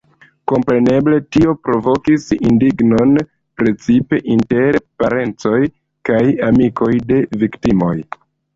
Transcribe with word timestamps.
Kompreneble, 0.51 1.19
tio 1.35 1.51
provokis 1.67 2.25
indignon 2.51 3.13
precipe 3.61 4.21
inter 4.39 4.81
parencoj 5.05 5.63
kaj 6.11 6.21
amikoj 6.51 6.93
de 7.13 7.23
viktimoj. 7.47 7.95